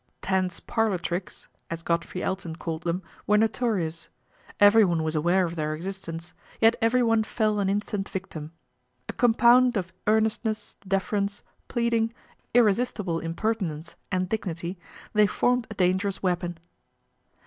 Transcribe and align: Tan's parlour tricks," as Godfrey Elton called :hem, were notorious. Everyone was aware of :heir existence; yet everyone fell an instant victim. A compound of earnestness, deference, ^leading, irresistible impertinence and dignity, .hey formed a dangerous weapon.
Tan's 0.23 0.59
parlour 0.59 0.97
tricks," 0.97 1.47
as 1.69 1.83
Godfrey 1.83 2.23
Elton 2.23 2.55
called 2.55 2.85
:hem, 2.85 3.03
were 3.27 3.37
notorious. 3.37 4.09
Everyone 4.59 5.03
was 5.03 5.15
aware 5.15 5.45
of 5.45 5.59
:heir 5.59 5.75
existence; 5.75 6.33
yet 6.59 6.75
everyone 6.81 7.23
fell 7.23 7.59
an 7.59 7.69
instant 7.69 8.09
victim. 8.09 8.51
A 9.07 9.13
compound 9.13 9.77
of 9.77 9.93
earnestness, 10.07 10.75
deference, 10.87 11.43
^leading, 11.69 12.13
irresistible 12.55 13.19
impertinence 13.19 13.93
and 14.11 14.27
dignity, 14.27 14.79
.hey 15.13 15.27
formed 15.27 15.67
a 15.69 15.75
dangerous 15.75 16.23
weapon. 16.23 16.57